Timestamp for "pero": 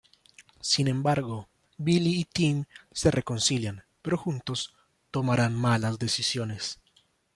4.01-4.17